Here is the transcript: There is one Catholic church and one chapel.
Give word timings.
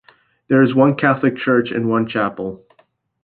There 0.47 0.63
is 0.63 0.73
one 0.73 0.95
Catholic 0.97 1.37
church 1.37 1.69
and 1.69 1.87
one 1.87 2.07
chapel. 2.07 2.65